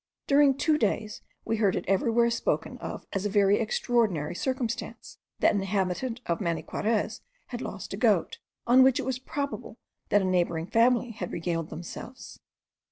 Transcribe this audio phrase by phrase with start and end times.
[0.25, 5.53] During two days we heard it everywhere spoken of as a very extraordinary circumstance, that
[5.53, 9.77] an inhabitant of Maniquarez had lost a goat, on which it was probable
[10.09, 12.39] that a neighbouring family had regaled themselves.